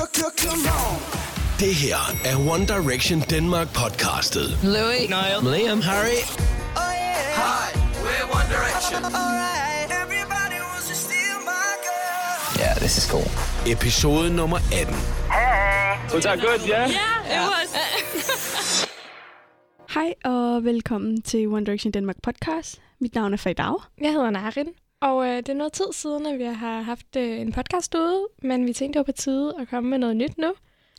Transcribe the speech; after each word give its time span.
Det 0.00 1.74
her 1.74 2.04
er 2.24 2.36
One 2.54 2.66
Direction 2.66 3.20
Denmark 3.20 3.68
podcastet. 3.74 4.48
Louis, 4.62 5.08
Niall, 5.08 5.40
Liam, 5.52 5.80
Harry. 5.82 6.20
Hi, 7.42 7.66
we're 8.04 8.26
One 8.38 8.48
Direction. 8.56 9.00
Yeah, 12.58 12.74
this 12.78 12.98
is 12.98 13.06
cool. 13.12 13.28
Episode 13.72 14.30
nummer 14.30 14.58
18. 14.72 14.94
Was 16.14 16.24
that 16.24 16.40
good? 16.40 16.60
Yeah. 16.68 16.90
Hej 19.88 20.14
og 20.24 20.64
velkommen 20.64 21.22
til 21.22 21.48
One 21.48 21.66
Direction 21.66 21.92
Danmark 21.92 22.16
podcast. 22.22 22.80
Mit 23.00 23.14
navn 23.14 23.32
er 23.32 23.36
Faye 23.36 23.54
Jeg 24.00 24.12
hedder 24.12 24.30
Narin, 24.30 24.68
og 25.00 25.26
øh, 25.26 25.36
det 25.36 25.48
er 25.48 25.54
noget 25.54 25.72
tid 25.72 25.92
siden, 25.92 26.26
at 26.26 26.38
vi 26.38 26.44
har 26.44 26.80
haft 26.80 27.16
øh, 27.16 27.40
en 27.40 27.52
podcast 27.52 27.94
ude, 27.94 28.26
men 28.42 28.66
vi 28.66 28.72
tænkte, 28.72 28.98
det 28.98 29.06
var 29.06 29.12
på 29.12 29.18
tide 29.18 29.54
at 29.60 29.68
komme 29.68 29.90
med 29.90 29.98
noget 29.98 30.16
nyt 30.16 30.38
nu. 30.38 30.52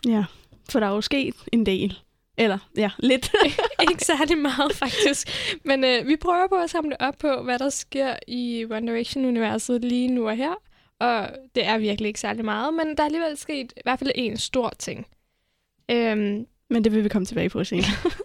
Ja, 0.08 0.24
for 0.70 0.80
der 0.80 0.88
er 0.88 0.92
jo 0.92 1.02
sket 1.02 1.36
en 1.52 1.66
del. 1.66 2.00
Eller, 2.38 2.58
ja, 2.78 2.92
lidt. 3.00 3.32
Ikke 3.92 4.06
særlig 4.06 4.38
meget, 4.38 4.74
faktisk. 4.76 5.30
Men 5.66 5.84
øh, 5.84 6.08
vi 6.08 6.16
prøver 6.16 6.48
på 6.48 6.56
at 6.56 6.70
samle 6.70 7.02
op 7.02 7.18
på, 7.20 7.42
hvad 7.44 7.60
der 7.60 7.70
sker 7.70 8.16
i 8.28 8.66
One 8.72 8.88
Direction-universet 8.88 9.82
lige 9.86 10.08
nu 10.08 10.28
og 10.28 10.36
her. 10.36 10.54
Og 11.00 11.30
det 11.56 11.66
er 11.66 11.78
virkelig 11.78 12.08
ikke 12.08 12.20
særlig 12.20 12.46
meget, 12.46 12.74
men 12.74 12.88
der 12.98 13.04
er 13.04 13.06
alligevel 13.06 13.38
sket 13.38 13.74
i 13.78 13.82
hvert 13.84 14.00
fald 14.00 14.12
en 14.16 14.38
stor 14.38 14.74
ting. 14.80 15.08
Øhm, 15.92 16.46
Men 16.70 16.84
det 16.84 16.92
vil 16.92 17.04
vi 17.04 17.10
komme 17.10 17.26
tilbage 17.26 17.50
på 17.50 17.64
senere. 17.64 17.92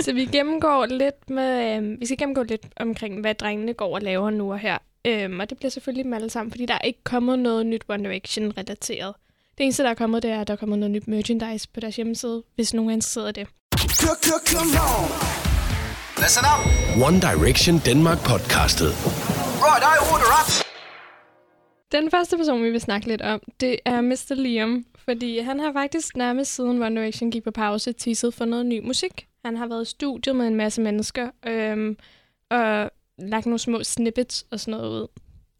så 0.00 0.12
vi 0.12 0.24
gennemgår 0.24 0.86
lidt 0.86 1.30
med, 1.30 1.76
øhm, 1.76 1.96
vi 2.00 2.06
skal 2.06 2.18
gennemgå 2.18 2.42
lidt 2.42 2.66
omkring, 2.76 3.20
hvad 3.20 3.34
drengene 3.34 3.74
går 3.74 3.94
og 3.94 4.02
laver 4.02 4.30
nu 4.30 4.52
og 4.52 4.58
her. 4.58 4.78
Øhm, 5.04 5.40
og 5.40 5.50
det 5.50 5.58
bliver 5.58 5.70
selvfølgelig 5.70 6.06
med 6.06 6.18
alle 6.18 6.30
sammen, 6.30 6.50
fordi 6.50 6.66
der 6.66 6.74
er 6.74 6.84
ikke 6.84 7.04
kommet 7.04 7.38
noget 7.38 7.66
nyt 7.66 7.82
One 7.88 8.04
Direction-relateret. 8.04 9.14
Det 9.58 9.64
eneste, 9.64 9.82
der 9.82 9.90
er 9.90 9.94
kommet, 9.94 10.22
det 10.22 10.30
er, 10.30 10.40
at 10.40 10.46
der 10.46 10.52
er 10.52 10.58
kommet 10.58 10.78
noget 10.78 10.90
nyt 10.90 11.08
merchandise 11.08 11.68
på 11.74 11.80
deres 11.80 11.96
hjemmeside, 11.96 12.42
hvis 12.54 12.74
nogen 12.74 12.90
er 12.90 12.94
interesseret 12.94 13.38
i 13.38 13.40
det. 13.40 13.48
Listen 16.18 16.44
up. 16.54 16.60
One 17.08 17.20
Direction 17.20 17.78
Denmark 17.84 18.18
podcastet. 18.18 18.90
Right, 19.66 19.84
I 19.92 19.96
order 20.12 20.30
up. 20.40 20.64
Den 21.92 22.10
første 22.10 22.36
person, 22.36 22.62
vi 22.62 22.70
vil 22.70 22.80
snakke 22.80 23.08
lidt 23.08 23.22
om, 23.22 23.40
det 23.60 23.76
er 23.84 24.00
Mr. 24.00 24.34
Liam, 24.34 24.84
fordi 25.04 25.38
han 25.38 25.60
har 25.60 25.72
faktisk 25.72 26.16
nærmest 26.16 26.54
siden 26.54 26.82
One 26.82 27.00
Direction 27.00 27.30
gik 27.30 27.44
på 27.44 27.50
pause 27.50 27.92
teaset 27.92 28.34
for 28.34 28.44
noget 28.44 28.66
ny 28.66 28.80
musik. 28.86 29.26
Han 29.44 29.56
har 29.56 29.66
været 29.66 29.82
i 29.82 29.90
studiet 29.90 30.36
med 30.36 30.46
en 30.46 30.54
masse 30.54 30.80
mennesker, 30.80 31.30
øhm, 31.46 31.96
og 32.50 32.90
lagt 33.18 33.46
nogle 33.46 33.58
små 33.58 33.84
snippets 33.84 34.46
og 34.50 34.60
sådan 34.60 34.80
noget 34.80 34.90
ud. 34.90 35.06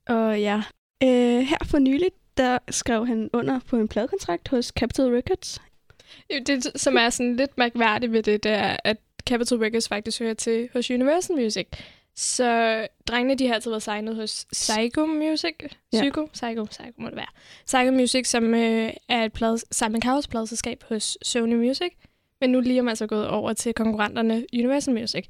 og 0.08 0.40
ja, 0.40 0.62
øh, 1.02 1.40
her 1.40 1.64
for 1.64 1.78
nyligt, 1.78 2.14
der 2.36 2.58
skrev 2.70 3.06
han 3.06 3.30
under 3.32 3.60
på 3.66 3.76
en 3.76 3.88
pladekontrakt 3.88 4.48
hos 4.48 4.66
Capital 4.66 5.06
Records. 5.06 5.60
Det, 6.46 6.80
som 6.80 6.96
er 6.96 7.10
sådan 7.10 7.36
lidt 7.36 7.58
mærkværdigt 7.58 8.12
ved 8.12 8.22
det, 8.22 8.42
det 8.42 8.52
er, 8.52 8.76
at 8.84 8.96
Capital 9.28 9.58
Records 9.58 9.88
faktisk 9.88 10.20
hører 10.20 10.34
til 10.34 10.68
hos 10.72 10.90
Universal 10.90 11.36
Music. 11.36 11.66
Så 12.16 12.86
drengene, 13.06 13.34
de 13.34 13.46
har 13.46 13.54
altid 13.54 13.70
været 13.70 13.82
signet 13.82 14.16
hos 14.16 14.46
Psycho 14.52 15.06
Music. 15.06 15.54
Ja. 15.92 16.00
Psycho? 16.00 16.28
Psycho, 16.32 16.64
Psycho 16.64 16.92
må 16.96 17.08
det 17.08 17.16
være. 17.16 17.26
Psycho 17.66 17.90
Music, 17.90 18.28
som 18.28 18.54
øh, 18.54 18.90
er 19.08 19.24
et 19.24 19.32
plade, 19.32 19.58
Simon 19.70 20.02
Cowells 20.02 20.28
pladeselskab 20.28 20.82
hos 20.88 21.18
Sony 21.22 21.54
Music. 21.54 21.92
Men 22.44 22.50
nu 22.50 22.58
er 22.58 22.62
Liam 22.62 22.88
altså 22.88 23.06
gået 23.06 23.28
over 23.28 23.52
til 23.52 23.74
konkurrenterne 23.74 24.44
Universal 24.54 24.94
Music. 24.94 25.24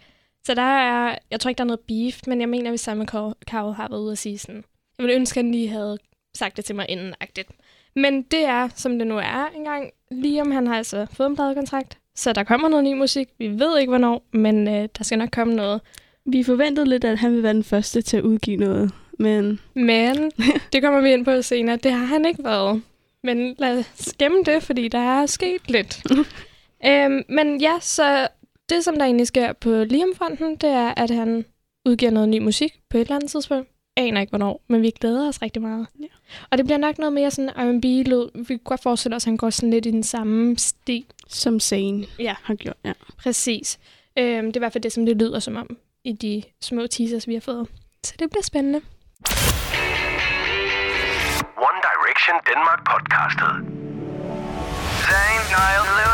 Så 0.46 0.54
der 0.54 0.62
er, 0.62 1.18
jeg 1.30 1.40
tror 1.40 1.48
ikke, 1.48 1.58
der 1.58 1.64
er 1.64 1.66
noget 1.66 1.80
beef, 1.80 2.20
men 2.26 2.40
jeg 2.40 2.48
mener, 2.48 2.70
hvis 2.70 2.80
Simon 2.80 3.08
Cow- 3.08 3.32
Cowell 3.50 3.74
har 3.74 3.88
været 3.90 4.00
ude 4.00 4.12
at 4.12 4.18
sige 4.18 4.38
sådan, 4.38 4.64
jeg 4.98 5.04
ville 5.04 5.14
ønske, 5.14 5.40
at 5.40 5.44
han 5.44 5.52
lige 5.52 5.68
havde 5.68 5.98
sagt 6.34 6.56
det 6.56 6.64
til 6.64 6.76
mig 6.76 6.86
inden 6.88 7.14
-agtigt. 7.24 7.50
Men 7.96 8.22
det 8.22 8.44
er, 8.44 8.68
som 8.74 8.98
det 8.98 9.06
nu 9.06 9.18
er 9.18 9.50
engang. 9.56 9.90
Liam, 10.10 10.50
han 10.50 10.66
har 10.66 10.76
altså 10.76 11.06
fået 11.12 11.26
en 11.26 11.34
pladekontrakt, 11.34 11.98
så 12.14 12.32
der 12.32 12.44
kommer 12.44 12.68
noget 12.68 12.84
ny 12.84 12.92
musik. 12.92 13.28
Vi 13.38 13.48
ved 13.48 13.78
ikke, 13.78 13.90
hvornår, 13.90 14.24
men 14.32 14.68
øh, 14.68 14.88
der 14.98 15.04
skal 15.04 15.18
nok 15.18 15.30
komme 15.32 15.54
noget. 15.54 15.80
Vi 16.26 16.42
forventede 16.42 16.88
lidt, 16.88 17.04
at 17.04 17.18
han 17.18 17.30
ville 17.30 17.42
være 17.42 17.54
den 17.54 17.64
første 17.64 18.02
til 18.02 18.16
at 18.16 18.22
udgive 18.22 18.56
noget, 18.56 18.92
men 19.18 19.60
Men 19.74 20.32
det 20.72 20.82
kommer 20.82 21.00
vi 21.00 21.12
ind 21.12 21.24
på 21.24 21.42
senere. 21.42 21.76
Det 21.76 21.92
har 21.92 22.04
han 22.06 22.24
ikke 22.24 22.44
været. 22.44 22.82
Men 23.22 23.54
lad 23.58 23.78
os 23.78 24.14
gemme 24.18 24.42
det, 24.46 24.62
fordi 24.62 24.88
der 24.88 24.98
er 24.98 25.26
sket 25.26 25.70
lidt. 25.70 26.02
øhm, 26.86 27.22
men 27.28 27.60
ja, 27.60 27.78
så 27.80 28.28
det, 28.68 28.84
som 28.84 28.94
der 28.94 29.04
egentlig 29.04 29.26
sker 29.26 29.52
på 29.52 29.70
Liam-fronten, 29.84 30.56
det 30.56 30.70
er, 30.70 30.94
at 30.96 31.10
han 31.10 31.44
udgiver 31.86 32.10
noget 32.12 32.28
ny 32.28 32.38
musik 32.38 32.72
på 32.90 32.96
et 32.96 33.00
eller 33.00 33.14
andet 33.16 33.30
tidspunkt. 33.30 33.68
Aner 33.96 34.20
ikke, 34.20 34.30
hvornår, 34.30 34.62
men 34.68 34.82
vi 34.82 34.90
glæder 34.90 35.28
os 35.28 35.42
rigtig 35.42 35.62
meget. 35.62 35.86
Ja. 36.00 36.06
Og 36.50 36.58
det 36.58 36.66
bliver 36.66 36.78
nok 36.78 36.98
noget 36.98 37.12
mere 37.12 37.30
sådan 37.30 37.50
R&B-lyd. 37.56 38.28
Vi 38.34 38.44
kan 38.44 38.58
godt 38.64 38.82
forestille 38.82 39.16
os, 39.16 39.22
at 39.22 39.24
han 39.24 39.36
går 39.36 39.50
sådan 39.50 39.70
lidt 39.70 39.86
i 39.86 39.90
den 39.90 40.02
samme 40.02 40.58
stil. 40.58 41.04
som 41.28 41.60
Zane 41.60 42.06
Ja. 42.18 42.34
har 42.42 42.54
gjort. 42.54 42.76
Ja. 42.84 42.92
Præcis. 43.18 43.78
Øhm, 44.18 44.46
det 44.46 44.56
er 44.56 44.58
i 44.58 44.62
hvert 44.62 44.72
fald 44.72 44.82
det, 44.82 44.92
som 44.92 45.06
det 45.06 45.16
lyder 45.16 45.38
som 45.38 45.56
om 45.56 45.76
i 46.04 46.12
de 46.12 46.42
små 46.62 46.86
teasers, 46.86 47.28
vi 47.28 47.34
har 47.34 47.40
fået. 47.40 47.68
Så 48.04 48.14
det 48.18 48.30
bliver 48.30 48.42
spændende. 48.42 48.80
One 51.68 51.78
Direction 51.88 52.36
Denmark 52.50 52.80
podcastet. 52.90 53.52
Zayn, 55.08 55.42
Niall. 55.54 55.84
We're 55.98 56.13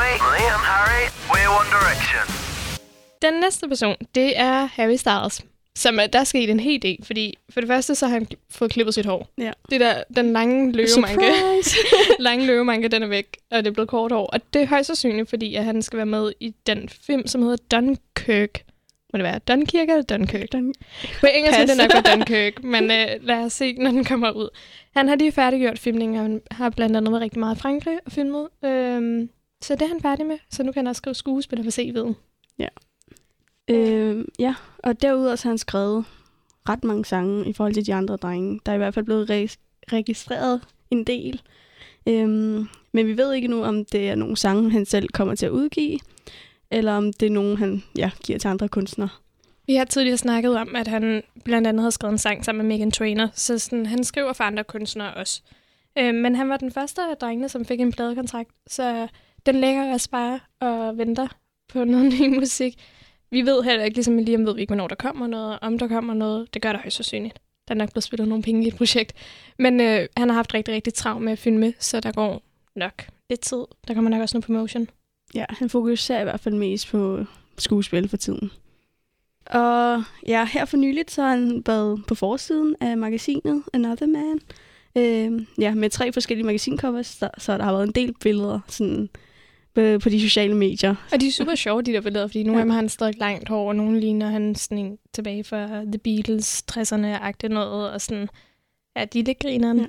One 1.59 1.69
Direction. 1.77 2.25
Den 3.22 3.41
næste 3.41 3.69
person, 3.69 3.97
det 4.15 4.38
er 4.38 4.65
Harry 4.65 4.97
Styles. 4.97 5.43
Som 5.77 5.99
er, 5.99 6.06
der 6.06 6.19
er 6.21 6.25
sket 6.25 6.50
en 6.50 6.61
hel 6.61 6.83
del, 6.83 6.99
fordi 7.05 7.34
for 7.50 7.61
det 7.61 7.69
første 7.69 7.94
så 7.94 8.06
har 8.06 8.12
han 8.12 8.27
fået 8.50 8.71
klippet 8.71 8.94
sit 8.94 9.06
hår. 9.06 9.28
Ja. 9.38 9.50
Det 9.71 9.81
der, 9.81 10.03
den 10.16 10.33
lange 10.33 10.72
løvemanke, 10.72 11.33
lange 12.19 12.47
løvemanke, 12.47 12.88
den 12.88 13.03
er 13.03 13.06
væk, 13.06 13.37
og 13.50 13.59
det 13.59 13.66
er 13.66 13.72
blevet 13.75 13.88
kort 13.88 14.12
hår. 14.12 14.27
Og 14.27 14.41
det 14.55 14.62
er 14.62 14.66
højst 14.66 14.87
sandsynligt, 14.87 15.31
fordi 15.31 15.55
at 15.55 15.65
han 15.65 15.83
skal 15.83 15.97
være 15.97 16.06
med 16.06 16.33
i 16.41 16.55
den 16.66 16.88
film, 16.88 17.27
som 17.27 17.43
hedder 17.43 17.56
Dunkirk. 17.71 18.62
Må 19.12 19.17
det 19.17 19.25
være 19.25 19.38
Dunkirk 19.38 19.88
eller 19.88 20.03
Dunkirk? 20.03 20.53
Den- 20.53 20.75
På 21.21 21.27
engelsk 21.34 21.59
er 21.59 21.67
Pas. 21.67 21.69
det 21.69 21.77
nok 21.78 21.91
være 21.94 22.03
Dunkirk, 22.17 22.65
men 22.65 22.84
øh, 22.91 23.06
lad 23.21 23.37
os 23.44 23.53
se, 23.53 23.72
når 23.72 23.91
den 23.91 24.05
kommer 24.05 24.31
ud. 24.31 24.49
Han 24.97 25.09
har 25.09 25.17
lige 25.17 25.32
færdiggjort 25.32 25.78
filmningen, 25.78 26.17
og 26.17 26.22
han 26.22 26.41
har 26.50 26.71
blandt 26.71 26.97
andet 26.97 27.12
været 27.12 27.22
rigtig 27.22 27.38
meget 27.41 27.56
i 27.56 27.61
Frankrig 27.61 27.99
og 28.06 28.12
filmet. 28.12 28.49
Øhm, 28.65 29.31
så 29.62 29.75
det 29.75 29.82
er 29.82 29.88
han 29.88 30.00
færdig 30.00 30.26
med, 30.26 30.38
så 30.50 30.62
nu 30.62 30.72
kan 30.72 30.81
han 30.81 30.87
også 30.87 30.98
skrive 30.98 31.15
skuespiller 31.15 31.65
på 31.65 31.69
CV'et. 31.69 32.15
Øh, 33.71 34.25
ja, 34.38 34.54
og 34.78 35.03
derudover 35.03 35.37
så 35.37 35.44
har 35.44 35.50
han 35.50 35.59
skrevet 35.59 36.04
ret 36.69 36.84
mange 36.84 37.04
sange 37.04 37.50
i 37.50 37.53
forhold 37.53 37.75
til 37.75 37.87
de 37.87 37.94
andre 37.94 38.16
drenge. 38.16 38.60
Der 38.66 38.72
er 38.72 38.76
i 38.76 38.78
hvert 38.78 38.94
fald 38.94 39.04
blevet 39.04 39.31
re- 39.31 39.56
registreret 39.93 40.60
en 40.91 41.04
del. 41.04 41.43
Øhm, 42.06 42.69
men 42.93 43.06
vi 43.06 43.16
ved 43.16 43.32
ikke 43.32 43.49
nu, 43.49 43.65
om 43.65 43.84
det 43.84 44.10
er 44.10 44.15
nogle 44.15 44.37
sange, 44.37 44.70
han 44.70 44.84
selv 44.84 45.09
kommer 45.09 45.34
til 45.34 45.47
at 45.47 45.53
udgive, 45.53 45.99
eller 46.70 46.93
om 46.93 47.12
det 47.12 47.26
er 47.26 47.31
nogen, 47.31 47.56
han 47.56 47.82
ja, 47.97 48.10
giver 48.25 48.38
til 48.38 48.49
andre 48.49 48.69
kunstnere. 48.69 49.09
Vi 49.66 49.75
har 49.75 49.84
tidligere 49.84 50.16
snakket 50.16 50.56
om, 50.56 50.76
at 50.76 50.88
han 50.88 51.22
blandt 51.44 51.69
andet 51.69 51.82
har 51.82 51.91
skrevet 51.91 52.12
en 52.12 52.19
sang 52.19 52.44
sammen 52.44 52.66
med 52.66 52.76
Megan 52.76 52.91
Trainor, 52.91 53.28
så 53.34 53.59
sådan, 53.59 53.87
han 53.87 54.04
skriver 54.04 54.32
for 54.32 54.44
andre 54.44 54.65
kunstnere 54.65 55.15
også. 55.15 55.43
Øh, 55.99 56.15
men 56.15 56.34
han 56.34 56.49
var 56.49 56.56
den 56.56 56.72
første 56.72 57.03
af 57.03 57.16
drengene, 57.16 57.49
som 57.49 57.65
fik 57.65 57.81
en 57.81 57.93
pladekontrakt, 57.93 58.50
så 58.66 59.09
den 59.46 59.60
ligger 59.60 59.92
også 59.92 60.10
bare 60.10 60.40
og 60.60 60.98
venter 60.98 61.26
på 61.68 61.84
noget 61.84 62.20
ny 62.20 62.38
musik. 62.38 62.74
Vi 63.30 63.42
ved 63.42 63.62
heller 63.62 63.84
ikke, 63.84 63.96
ligesom 63.96 64.18
Liam 64.18 64.46
ved 64.46 64.54
vi 64.54 64.60
ikke, 64.60 64.70
hvornår 64.70 64.88
der 64.88 64.94
kommer 64.94 65.26
noget, 65.26 65.58
om 65.62 65.78
der 65.78 65.88
kommer 65.88 66.14
noget. 66.14 66.54
Det 66.54 66.62
gør 66.62 66.72
der 66.72 66.78
højst 66.78 66.96
sandsynligt. 66.96 67.38
Der 67.68 67.74
er 67.74 67.78
nok 67.78 67.92
blevet 67.92 68.04
spillet 68.04 68.28
nogle 68.28 68.42
penge 68.42 68.64
i 68.64 68.68
et 68.68 68.76
projekt. 68.76 69.12
Men 69.58 69.80
øh, 69.80 70.08
han 70.16 70.28
har 70.28 70.36
haft 70.36 70.54
rigtig, 70.54 70.74
rigtig 70.74 70.94
travlt 70.94 71.24
med 71.24 71.32
at 71.32 71.38
filme, 71.38 71.74
så 71.78 72.00
der 72.00 72.12
går 72.12 72.42
nok 72.76 73.06
lidt 73.30 73.40
tid. 73.40 73.64
Der 73.88 73.94
kommer 73.94 74.10
nok 74.10 74.20
også 74.20 74.36
noget 74.36 74.44
promotion. 74.44 74.88
Ja, 75.34 75.44
han 75.48 75.70
fokuserer 75.70 76.20
i 76.20 76.24
hvert 76.24 76.40
fald 76.40 76.54
mest 76.54 76.90
på 76.90 77.24
skuespil 77.58 78.08
for 78.08 78.16
tiden. 78.16 78.50
Og 79.46 80.02
ja, 80.26 80.44
her 80.44 80.64
for 80.64 80.76
nyligt 80.76 81.10
så 81.10 81.22
har 81.22 81.30
han 81.30 81.62
været 81.66 82.02
på 82.08 82.14
forsiden 82.14 82.76
af 82.80 82.96
magasinet 82.96 83.62
Another 83.72 84.06
Man. 84.06 84.40
Øh, 84.96 85.46
ja, 85.58 85.74
med 85.74 85.90
tre 85.90 86.12
forskellige 86.12 86.46
magasincovers, 86.46 87.06
så, 87.06 87.30
så 87.38 87.58
der 87.58 87.64
har 87.64 87.72
været 87.72 87.86
en 87.86 87.94
del 87.94 88.14
billeder 88.20 88.60
sådan, 88.68 89.08
på, 89.75 89.99
på 90.02 90.08
de 90.08 90.20
sociale 90.20 90.55
medier. 90.56 90.94
Og 91.12 91.20
de 91.20 91.26
er 91.26 91.32
super 91.32 91.55
sjove, 91.55 91.82
de 91.82 91.93
der 91.93 92.00
billeder, 92.00 92.26
fordi 92.26 92.43
nogle 92.43 92.58
Ja. 92.58 92.61
af 92.61 92.64
dem 92.64 92.70
har 92.70 92.76
han 92.76 92.88
stadig 92.88 93.19
langt 93.19 93.49
hår, 93.49 93.69
og 93.69 93.76
nogle 93.76 94.00
ligner 94.00 94.31
han 94.31 94.55
sådan 94.55 94.78
en 94.78 94.99
tilbage 95.14 95.44
fra 95.44 95.67
The 95.84 95.99
Beatles, 96.05 96.64
60'erne-agtigt 96.72 97.49
noget, 97.49 97.90
og 97.90 98.00
sådan, 98.00 98.28
ja, 98.96 99.05
de 99.05 99.20
er 99.20 99.25
lidt 99.25 99.38
grineren. 99.38 99.78
Ja. 99.78 99.87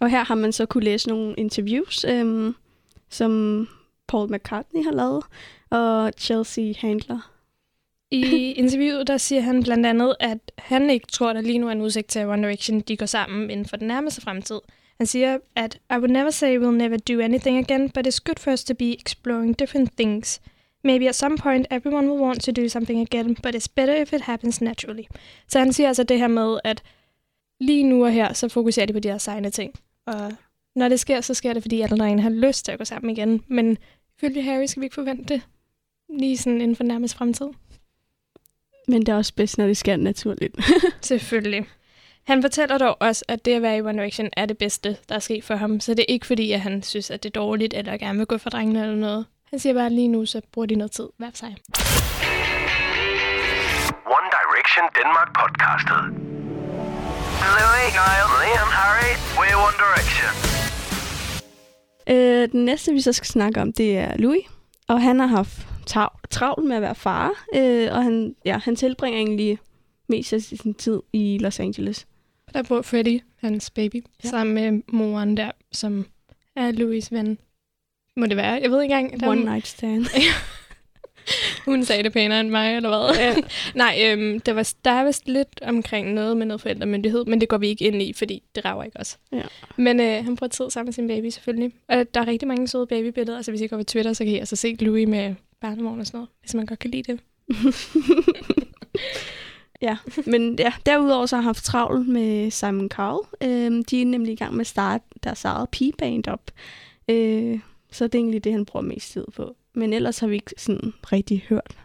Og 0.00 0.10
her 0.10 0.24
har 0.24 0.34
man 0.34 0.52
så 0.52 0.66
kunne 0.66 0.84
læse 0.84 1.08
nogle 1.08 1.34
interviews, 1.38 2.04
øhm, 2.04 2.54
som 3.10 3.68
Paul 4.08 4.32
McCartney 4.32 4.84
har 4.84 4.92
lavet, 4.92 5.24
og 5.70 6.12
Chelsea 6.18 6.72
Handler. 6.78 7.30
I 8.10 8.22
interviewet, 8.62 9.06
der 9.06 9.16
siger 9.16 9.40
han 9.40 9.62
blandt 9.62 9.86
andet, 9.86 10.14
at 10.20 10.38
han 10.58 10.90
ikke 10.90 11.06
tror, 11.06 11.32
der 11.32 11.40
lige 11.40 11.58
nu 11.58 11.68
er 11.68 11.72
en 11.72 11.80
udsigt 11.82 12.08
til, 12.08 12.18
at 12.18 12.26
One 12.28 12.42
Direction 12.42 12.80
de 12.80 12.96
går 12.96 13.06
sammen 13.06 13.50
inden 13.50 13.66
for 13.66 13.76
den 13.76 13.88
nærmeste 13.88 14.20
fremtid. 14.20 14.58
Han 14.98 15.06
siger, 15.06 15.38
at 15.54 15.80
I 15.90 15.94
would 15.94 16.10
never 16.10 16.30
say 16.30 16.58
we'll 16.58 16.76
never 16.76 16.96
do 16.96 17.20
anything 17.20 17.58
again, 17.58 17.90
but 17.90 18.06
it's 18.06 18.18
good 18.24 18.38
for 18.38 18.52
us 18.52 18.64
to 18.64 18.74
be 18.74 18.92
exploring 18.92 19.58
different 19.58 19.92
things. 19.96 20.40
Maybe 20.84 21.08
at 21.08 21.14
some 21.14 21.38
point 21.38 21.66
everyone 21.70 22.10
will 22.10 22.22
want 22.22 22.42
to 22.42 22.52
do 22.52 22.68
something 22.68 23.00
again, 23.00 23.36
but 23.42 23.54
it's 23.54 23.68
better 23.74 24.02
if 24.02 24.12
it 24.12 24.20
happens 24.20 24.60
naturally. 24.60 25.04
Så 25.48 25.58
han 25.58 25.72
siger 25.72 25.88
altså 25.88 26.02
det 26.02 26.18
her 26.18 26.28
med, 26.28 26.58
at 26.64 26.82
lige 27.60 27.82
nu 27.82 28.04
og 28.04 28.12
her, 28.12 28.32
så 28.32 28.48
fokuserer 28.48 28.86
de 28.86 28.92
på 28.92 28.98
de 28.98 29.08
her 29.08 29.18
sejne 29.18 29.50
ting. 29.50 29.74
Og 30.06 30.32
når 30.76 30.88
det 30.88 31.00
sker, 31.00 31.20
så 31.20 31.34
sker 31.34 31.52
det, 31.52 31.62
fordi 31.62 31.80
alle 31.80 31.98
drengene 31.98 32.22
har 32.22 32.30
lyst 32.30 32.64
til 32.64 32.72
at 32.72 32.78
gå 32.78 32.84
sammen 32.84 33.10
igen. 33.10 33.42
Men 33.48 33.78
ifølge 34.16 34.42
Harry 34.42 34.66
skal 34.66 34.80
vi 34.80 34.86
ikke 34.86 34.94
forvente 34.94 35.34
det 35.34 35.42
lige 36.18 36.36
sådan 36.36 36.60
inden 36.60 36.76
for 36.76 36.84
nærmest 36.84 37.14
fremtid. 37.14 37.46
Men 38.88 39.00
det 39.00 39.08
er 39.08 39.16
også 39.16 39.34
bedst, 39.34 39.58
når 39.58 39.66
det 39.66 39.76
sker 39.76 39.96
naturligt. 39.96 40.56
Selvfølgelig. 41.00 41.66
Han 42.28 42.42
fortæller 42.42 42.78
dog 42.78 42.96
også, 43.00 43.24
at 43.28 43.44
det 43.44 43.52
at 43.52 43.62
være 43.62 43.76
i 43.76 43.80
One 43.80 43.92
Direction 43.98 44.28
er 44.36 44.46
det 44.46 44.58
bedste, 44.58 44.96
der 45.08 45.14
er 45.14 45.18
sket 45.18 45.44
for 45.44 45.54
ham. 45.56 45.80
Så 45.80 45.90
det 45.94 46.00
er 46.00 46.04
ikke 46.12 46.26
fordi, 46.26 46.52
at 46.52 46.60
han 46.60 46.82
synes, 46.82 47.10
at 47.10 47.22
det 47.22 47.28
er 47.36 47.40
dårligt, 47.40 47.74
eller 47.74 47.96
gerne 47.96 48.18
vil 48.18 48.26
gå 48.26 48.38
for 48.38 48.50
drengene 48.50 48.82
eller 48.82 48.96
noget. 48.96 49.26
Han 49.50 49.58
siger 49.58 49.74
bare, 49.74 49.86
at 49.86 49.92
lige 49.92 50.08
nu, 50.08 50.26
så 50.26 50.40
bruger 50.52 50.66
de 50.66 50.74
noget 50.74 50.90
tid 50.92 51.08
hver 51.18 51.30
for 51.30 51.36
sig. 51.36 51.56
One 54.16 54.28
Direction 54.36 54.84
Denmark 54.98 55.28
podcastet. 55.40 56.02
Louis, 57.56 57.90
Niall, 57.98 58.28
Liam, 58.42 58.70
Harry, 58.80 59.12
we're 59.38 59.56
One 59.66 59.76
Direction. 59.84 60.30
Øh, 62.10 62.52
den 62.52 62.64
næste, 62.64 62.92
vi 62.92 63.00
så 63.00 63.12
skal 63.12 63.26
snakke 63.26 63.60
om, 63.62 63.72
det 63.72 63.98
er 63.98 64.16
Louis. 64.16 64.44
Og 64.88 65.02
han 65.02 65.20
har 65.20 65.26
haft 65.26 65.58
tav- 65.86 66.20
travlt 66.30 66.64
med 66.68 66.76
at 66.76 66.82
være 66.82 66.94
far. 66.94 67.30
Øh, 67.54 67.88
og 67.92 68.02
han, 68.02 68.34
ja, 68.44 68.58
han 68.58 68.76
tilbringer 68.76 69.18
egentlig 69.20 69.58
mest 70.08 70.32
af 70.32 70.40
sin 70.40 70.74
tid 70.74 71.00
i 71.12 71.38
Los 71.40 71.60
Angeles. 71.60 72.06
Der 72.54 72.62
bor 72.62 72.82
Freddie, 72.82 73.20
hans 73.36 73.70
baby, 73.70 73.94
Ja. 73.96 74.00
ja. 74.24 74.28
sammen 74.28 74.54
med 74.54 74.82
moren 74.92 75.36
der, 75.36 75.50
som 75.72 76.06
er 76.56 76.72
Louis' 76.72 77.08
ven. 77.16 77.38
Må 78.16 78.26
det 78.26 78.36
være? 78.36 78.52
Jeg 78.62 78.70
ved 78.70 78.82
ikke 78.82 78.94
engang. 78.94 79.20
Der, 79.20 79.28
One 79.28 79.44
night 79.44 79.66
stand. 79.66 80.06
Hun 81.64 81.84
sagde 81.84 82.02
det 82.02 82.12
pænere 82.12 82.40
end 82.40 82.48
mig, 82.50 82.76
eller 82.76 82.88
hvad? 82.88 83.16
Ja. 83.24 83.34
Nej, 83.84 83.98
øhm, 84.04 84.40
der, 84.40 84.52
var, 84.52 84.72
der 84.84 84.90
er 84.90 85.04
vist 85.04 85.28
lidt 85.28 85.60
omkring 85.62 86.12
noget 86.14 86.36
med 86.36 86.46
noget 86.46 86.60
forældremyndighed, 86.60 87.24
men 87.24 87.40
det 87.40 87.48
går 87.48 87.58
vi 87.58 87.68
ikke 87.68 87.84
ind 87.84 88.02
i, 88.02 88.12
fordi 88.12 88.42
det 88.54 88.64
rager 88.64 88.84
ikke 88.84 89.00
os. 89.00 89.18
Ja. 89.32 89.42
Men 89.76 90.00
øh, 90.00 90.24
han 90.24 90.36
bruger 90.36 90.48
tid 90.48 90.70
sammen 90.70 90.86
med 90.86 90.92
sin 90.92 91.08
baby, 91.08 91.28
selvfølgelig. 91.28 91.72
Og 91.88 92.14
der 92.14 92.20
er 92.20 92.26
rigtig 92.26 92.48
mange 92.48 92.68
søde 92.68 92.86
babybilleder. 92.86 93.36
Altså, 93.36 93.52
hvis 93.52 93.60
I 93.60 93.66
går 93.66 93.76
på 93.76 93.82
Twitter, 93.82 94.12
så 94.12 94.24
kan 94.24 94.32
I 94.32 94.38
altså 94.38 94.56
se 94.56 94.76
Louis 94.80 95.08
med 95.08 95.34
barnevogn 95.60 96.00
og 96.00 96.06
sådan 96.06 96.18
noget, 96.18 96.28
hvis 96.40 96.54
man 96.54 96.66
godt 96.66 96.78
kan 96.78 96.90
lide 96.90 97.12
det. 97.12 97.20
ja, 99.82 99.96
men 100.26 100.58
ja, 100.58 100.72
derudover 100.86 101.26
så 101.26 101.36
har 101.36 101.40
han 101.40 101.46
haft 101.46 101.64
travlt 101.64 102.08
med 102.08 102.50
Simon 102.50 102.88
Cowell. 102.88 103.28
Øhm, 103.42 103.84
de 103.84 104.02
er 104.02 104.06
nemlig 104.06 104.32
i 104.32 104.36
gang 104.36 104.52
med 104.52 104.60
at 104.60 104.66
starte 104.66 105.04
deres 105.24 105.44
eget 105.44 105.68
p-band 105.68 106.28
op. 106.28 106.50
Øh, 107.08 107.60
så 107.90 108.04
det 108.04 108.14
er 108.14 108.18
egentlig 108.18 108.44
det, 108.44 108.52
han 108.52 108.64
bruger 108.64 108.86
mest 108.86 109.12
tid 109.12 109.24
på. 109.36 109.56
Men 109.74 109.92
ellers 109.92 110.18
har 110.18 110.26
vi 110.26 110.34
ikke 110.34 110.54
sådan 110.56 110.92
rigtig 111.12 111.44
hørt 111.48 111.78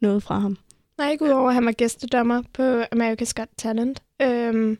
noget 0.00 0.22
fra 0.22 0.38
ham. 0.38 0.58
Nej, 0.98 1.10
ikke 1.10 1.24
udover, 1.24 1.48
at 1.48 1.54
han 1.54 1.66
var 1.66 1.72
gæstedommer 1.72 2.42
på 2.52 2.82
America's 2.82 3.32
Got 3.36 3.48
Talent. 3.56 4.02
Øhm, 4.22 4.78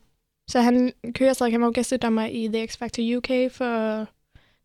så 0.49 0.61
han 0.61 0.93
kører 1.15 1.33
stadig, 1.33 1.53
han 1.53 1.61
var 1.61 1.71
gæstedommer 1.71 2.27
i 2.27 2.49
The 2.53 2.67
X 2.67 2.77
Factor 2.77 3.17
UK 3.17 3.53
for 3.53 4.07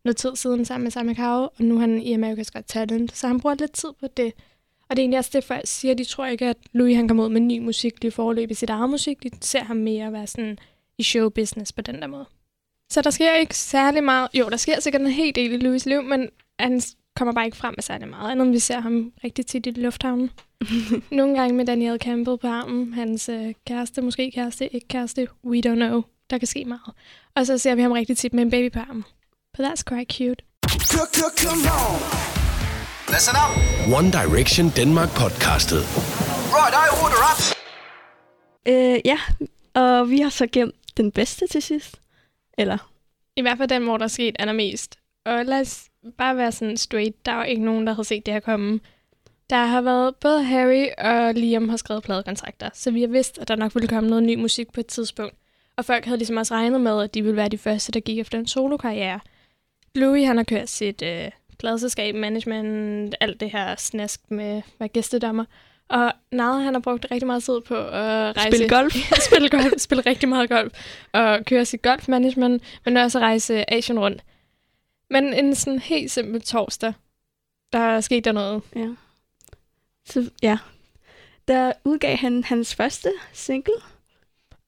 noget 0.04 0.16
tid 0.16 0.36
siden 0.36 0.64
sammen 0.64 0.84
med 0.84 0.90
Simon 0.90 1.16
Cowell, 1.16 1.48
og 1.58 1.64
nu 1.64 1.76
er 1.76 1.80
han 1.80 2.02
i 2.02 2.14
America's 2.14 2.50
Got 2.52 2.64
Talent. 2.66 3.16
Så 3.16 3.26
han 3.26 3.40
bruger 3.40 3.54
lidt 3.54 3.72
tid 3.72 3.88
på 4.00 4.06
det. 4.16 4.32
Og 4.90 4.96
det 4.96 5.02
er 5.02 5.04
egentlig 5.04 5.18
også 5.18 5.30
det, 5.32 5.44
folk 5.44 5.62
siger, 5.64 5.94
de 5.94 6.04
tror 6.04 6.26
ikke, 6.26 6.46
at 6.46 6.56
Louis 6.72 6.96
han 6.96 7.08
kommer 7.08 7.24
ud 7.24 7.28
med 7.28 7.40
ny 7.40 7.58
musik, 7.58 8.02
de 8.02 8.10
forløb 8.10 8.50
i 8.50 8.54
sit 8.54 8.70
eget 8.70 8.90
musik. 8.90 9.22
De 9.22 9.30
ser 9.40 9.64
ham 9.64 9.76
mere 9.76 10.12
være 10.12 10.26
sådan 10.26 10.58
i 10.98 11.02
showbusiness 11.02 11.72
på 11.72 11.82
den 11.82 12.00
der 12.00 12.06
måde. 12.06 12.26
Så 12.90 13.02
der 13.02 13.10
sker 13.10 13.34
ikke 13.34 13.56
særlig 13.56 14.04
meget. 14.04 14.28
Jo, 14.34 14.48
der 14.48 14.56
sker 14.56 14.80
sikkert 14.80 15.02
en 15.02 15.08
hel 15.08 15.34
del 15.34 15.52
i 15.52 15.68
Louis' 15.68 15.88
liv, 15.88 16.02
men 16.02 16.28
han 16.60 16.82
kommer 17.16 17.34
bare 17.34 17.44
ikke 17.44 17.56
frem 17.56 17.74
med 17.76 17.82
særlig 17.82 18.08
meget, 18.08 18.30
andet 18.30 18.44
end 18.44 18.52
vi 18.52 18.58
ser 18.58 18.80
ham 18.80 19.12
rigtig 19.24 19.46
tit 19.46 19.66
i 19.66 19.70
lufthavnen. 19.70 20.30
Nogle 21.10 21.38
gange 21.38 21.56
med 21.56 21.66
Danielle 21.66 21.98
Campbell 21.98 22.38
på 22.38 22.46
armen, 22.46 22.94
hans 22.94 23.28
øh, 23.28 23.54
kæreste, 23.66 24.02
måske 24.02 24.30
kæreste, 24.34 24.74
ikke 24.74 24.88
kæreste, 24.88 25.26
we 25.44 25.62
don't 25.66 25.74
know. 25.74 26.02
Der 26.30 26.38
kan 26.38 26.46
ske 26.46 26.64
meget. 26.64 26.94
Og 27.34 27.46
så 27.46 27.58
ser 27.58 27.74
vi 27.74 27.82
ham 27.82 27.92
rigtig 27.92 28.16
tit 28.16 28.34
med 28.34 28.42
en 28.42 28.50
baby 28.50 28.72
på 28.72 28.78
armen. 28.78 29.04
But 29.56 29.66
that's 29.66 29.82
quite 29.88 30.14
cute. 30.16 30.44
Listen 33.14 33.36
up. 33.44 33.52
One 33.98 34.08
Direction 34.12 34.66
Denmark 34.76 35.08
podcastet. 35.08 35.82
Right, 36.56 36.74
I 36.84 36.86
order 37.02 37.20
up. 37.30 37.40
Øh, 38.68 39.00
ja, 39.04 39.18
og 39.74 40.10
vi 40.10 40.20
har 40.20 40.28
så 40.28 40.46
gemt 40.52 40.74
den 40.96 41.12
bedste 41.12 41.46
til 41.46 41.62
sidst. 41.62 42.00
Eller, 42.58 42.90
I 43.36 43.40
hvert 43.42 43.58
fald 43.58 43.68
den, 43.68 43.82
hvor 43.84 43.96
der 43.96 44.04
er 44.04 44.08
sket 44.08 44.36
allermest. 44.38 44.98
Og 45.26 45.44
lad 45.44 45.60
os 45.60 45.84
bare 46.18 46.36
være 46.36 46.52
sådan 46.52 46.76
straight. 46.76 47.26
Der 47.26 47.32
er 47.32 47.36
jo 47.36 47.42
ikke 47.42 47.64
nogen, 47.64 47.86
der 47.86 47.92
har 47.92 48.02
set 48.02 48.26
det 48.26 48.34
her 48.34 48.40
komme. 48.40 48.80
Der 49.50 49.64
har 49.64 49.80
været 49.80 50.16
både 50.16 50.44
Harry 50.44 50.86
og 50.98 51.34
Liam 51.34 51.68
har 51.68 51.76
skrevet 51.76 52.02
pladekontrakter, 52.02 52.70
så 52.74 52.90
vi 52.90 53.00
har 53.00 53.08
vidst, 53.08 53.38
at 53.38 53.48
der 53.48 53.56
nok 53.56 53.74
ville 53.74 53.88
komme 53.88 54.10
noget 54.10 54.24
ny 54.24 54.34
musik 54.34 54.72
på 54.72 54.80
et 54.80 54.86
tidspunkt. 54.86 55.34
Og 55.76 55.84
folk 55.84 56.04
havde 56.04 56.18
ligesom 56.18 56.36
også 56.36 56.54
regnet 56.54 56.80
med, 56.80 57.02
at 57.02 57.14
de 57.14 57.22
ville 57.22 57.36
være 57.36 57.48
de 57.48 57.58
første, 57.58 57.92
der 57.92 58.00
gik 58.00 58.18
efter 58.18 58.38
en 58.38 58.46
solokarriere. 58.46 59.20
Louis, 59.94 60.26
han 60.26 60.36
har 60.36 60.44
kørt 60.44 60.68
sit 60.68 61.02
øh, 61.02 61.30
pladeselskab, 61.58 62.14
management, 62.14 63.14
alt 63.20 63.40
det 63.40 63.50
her 63.50 63.76
snask 63.76 64.20
med 64.30 64.62
være 64.78 64.88
gæstedommer. 64.88 65.44
Og 65.88 66.12
Nade, 66.32 66.62
han 66.62 66.74
har 66.74 66.80
brugt 66.80 67.06
rigtig 67.10 67.26
meget 67.26 67.42
tid 67.42 67.60
på 67.60 67.76
at 67.76 68.36
rejse... 68.36 68.56
Spille 68.56 68.68
golf. 68.68 68.94
spille 69.30 69.48
golf, 69.48 69.72
spille 69.78 70.02
rigtig 70.06 70.28
meget 70.28 70.48
golf, 70.48 70.72
og 71.12 71.44
køre 71.46 71.64
sit 71.64 71.82
golfmanagement, 71.82 72.62
men 72.84 72.96
også 72.96 73.18
rejse 73.18 73.72
Asien 73.72 73.98
rundt. 73.98 74.24
Men 75.10 75.34
en 75.34 75.54
sådan 75.54 75.78
helt 75.78 76.10
simpel 76.10 76.42
torsdag, 76.42 76.92
der 77.72 78.00
skete 78.00 78.20
der 78.20 78.32
noget. 78.32 78.62
ja. 78.76 78.88
Så 80.06 80.30
ja, 80.42 80.58
der 81.48 81.72
udgav 81.84 82.16
han 82.16 82.44
hans 82.44 82.74
første 82.74 83.12
single. 83.32 83.74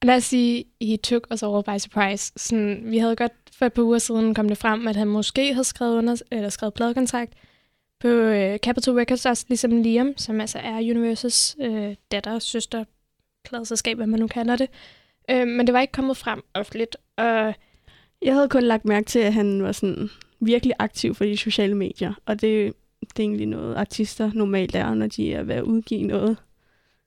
Lad 0.02 0.16
os 0.16 0.24
sige, 0.24 0.64
he 0.82 0.96
took 0.96 1.26
us 1.32 1.42
all 1.42 1.62
by 1.64 1.78
surprise. 1.78 2.32
Sådan, 2.36 2.82
vi 2.84 2.98
havde 2.98 3.16
godt 3.16 3.32
for 3.52 3.66
et 3.66 3.72
par 3.72 3.82
uger 3.82 3.98
siden 3.98 4.34
kom 4.34 4.48
det 4.48 4.58
frem, 4.58 4.88
at 4.88 4.96
han 4.96 5.08
måske 5.08 5.52
havde 5.52 5.64
skrevet, 5.64 5.96
under, 5.96 6.22
eller 6.30 6.48
skrevet 6.48 6.74
pladekontrakt 6.74 7.32
på 8.00 8.08
øh, 8.08 8.58
Capital 8.58 8.94
Records, 8.94 9.26
også 9.26 9.44
ligesom 9.48 9.82
Liam, 9.82 10.14
som 10.16 10.40
altså 10.40 10.58
er 10.58 10.76
Universals 10.76 11.56
øh, 11.60 11.94
datter, 12.10 12.38
søster, 12.38 12.84
pladeselskab, 13.44 13.96
hvad 13.96 14.06
man 14.06 14.20
nu 14.20 14.26
kalder 14.26 14.56
det. 14.56 14.68
Øh, 15.30 15.46
men 15.48 15.66
det 15.66 15.72
var 15.72 15.80
ikke 15.80 15.92
kommet 15.92 16.16
frem 16.16 16.42
offentligt, 16.54 16.96
og 17.16 17.54
Jeg 18.22 18.34
havde 18.34 18.48
kun 18.48 18.62
lagt 18.62 18.84
mærke 18.84 19.06
til, 19.06 19.18
at 19.18 19.32
han 19.32 19.62
var 19.62 19.72
sådan 19.72 20.10
virkelig 20.40 20.74
aktiv 20.78 21.14
for 21.14 21.24
de 21.24 21.36
sociale 21.36 21.74
medier. 21.74 22.14
Og 22.26 22.40
det, 22.40 22.74
det 23.00 23.18
er 23.18 23.20
egentlig 23.22 23.46
noget, 23.46 23.76
artister 23.76 24.30
normalt 24.34 24.74
er, 24.74 24.94
når 24.94 25.06
de 25.06 25.32
er 25.34 25.42
ved 25.42 25.54
at 25.54 25.62
udgive 25.62 26.02
noget. 26.02 26.36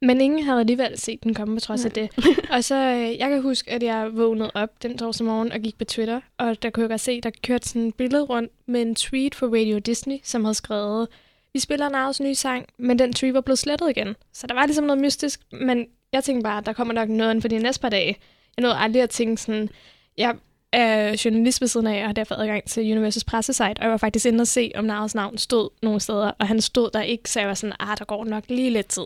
Men 0.03 0.21
ingen 0.21 0.43
havde 0.43 0.59
alligevel 0.59 0.99
set 0.99 1.23
den 1.23 1.33
komme 1.33 1.55
på 1.55 1.59
trods 1.59 1.85
af 1.85 1.91
det. 1.91 2.09
Og 2.55 2.63
så, 2.63 2.75
øh, 2.75 3.17
jeg 3.19 3.29
kan 3.29 3.41
huske, 3.41 3.71
at 3.71 3.83
jeg 3.83 4.09
vågnede 4.13 4.51
op 4.53 4.69
den 4.83 4.97
torsdag 4.97 5.25
morgen 5.25 5.51
og 5.51 5.59
gik 5.59 5.77
på 5.77 5.85
Twitter, 5.85 6.21
og 6.37 6.63
der 6.63 6.69
kunne 6.69 6.81
jeg 6.81 6.89
godt 6.89 7.01
se, 7.01 7.21
der 7.21 7.29
kørte 7.43 7.69
sådan 7.69 7.87
et 7.87 7.95
billede 7.95 8.23
rundt 8.23 8.51
med 8.65 8.81
en 8.81 8.95
tweet 8.95 9.35
fra 9.35 9.47
Radio 9.47 9.79
Disney, 9.79 10.17
som 10.23 10.43
havde 10.43 10.55
skrevet, 10.55 11.07
vi 11.53 11.59
spiller 11.59 11.89
Naus 11.89 12.19
nye 12.19 12.35
sang, 12.35 12.65
men 12.77 12.99
den 12.99 13.13
tweet 13.13 13.33
var 13.33 13.41
blevet 13.41 13.59
slettet 13.59 13.89
igen. 13.89 14.15
Så 14.33 14.47
der 14.47 14.53
var 14.53 14.65
ligesom 14.65 14.85
noget 14.85 15.01
mystisk, 15.01 15.41
men 15.51 15.85
jeg 16.13 16.23
tænkte 16.23 16.43
bare, 16.43 16.57
at 16.57 16.65
der 16.65 16.73
kommer 16.73 16.93
nok 16.93 17.09
noget 17.09 17.31
inden 17.31 17.41
for 17.41 17.47
de 17.47 17.57
næste 17.57 17.81
par 17.81 17.89
dage. 17.89 18.17
Jeg 18.57 18.61
nåede 18.61 18.77
aldrig 18.77 19.03
at 19.03 19.09
tænke 19.09 19.41
sådan, 19.41 19.69
jeg 20.17 20.35
er 20.71 21.21
journalist 21.25 21.61
ved 21.61 21.67
siden 21.67 21.87
af, 21.87 22.01
og 22.01 22.05
har 22.05 22.13
derfor 22.13 22.35
adgang 22.35 22.63
til 22.63 22.91
Universals 22.91 23.23
pressesite, 23.23 23.77
og 23.77 23.83
jeg 23.83 23.91
var 23.91 23.97
faktisk 23.97 24.25
inde 24.25 24.41
og 24.41 24.47
se, 24.47 24.71
om 24.75 24.85
Naus 24.85 25.15
navn 25.15 25.37
stod 25.37 25.69
nogle 25.81 25.99
steder, 25.99 26.31
og 26.39 26.47
han 26.47 26.61
stod 26.61 26.89
der 26.93 27.01
ikke, 27.01 27.29
så 27.29 27.39
jeg 27.39 27.47
var 27.47 27.53
sådan, 27.53 27.75
ah, 27.79 27.97
der 27.97 28.05
går 28.05 28.25
nok 28.25 28.43
lige 28.47 28.69
lidt 28.69 28.87
tid. 28.87 29.05